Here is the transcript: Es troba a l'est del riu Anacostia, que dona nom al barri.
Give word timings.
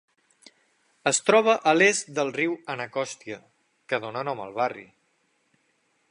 Es 1.11 1.19
troba 1.25 1.55
a 1.71 1.73
l'est 1.75 2.09
del 2.19 2.31
riu 2.37 2.55
Anacostia, 2.75 3.37
que 3.93 3.99
dona 4.07 4.25
nom 4.31 4.41
al 4.47 4.55
barri. 4.61 4.87